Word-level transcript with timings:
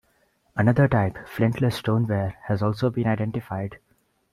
Another 0.55 0.87
type, 0.87 1.27
Flintless 1.27 1.75
Stoneware, 1.75 2.35
has 2.47 2.63
also 2.63 2.89
been 2.89 3.05
identified. 3.05 3.77